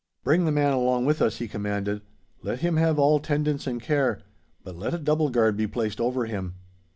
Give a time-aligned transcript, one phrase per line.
[0.23, 2.01] 'Bring the man along with us!' he commanded.
[2.41, 4.23] 'Let him have all tendance and care;
[4.63, 6.55] but let a double guard be placed over him.